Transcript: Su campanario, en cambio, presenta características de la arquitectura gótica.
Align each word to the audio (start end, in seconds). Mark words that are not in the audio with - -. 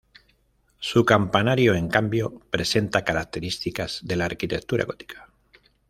Su 0.79 1.05
campanario, 1.05 1.75
en 1.75 1.87
cambio, 1.87 2.39
presenta 2.49 3.05
características 3.05 3.99
de 4.03 4.15
la 4.15 4.25
arquitectura 4.25 4.83
gótica. 4.83 5.29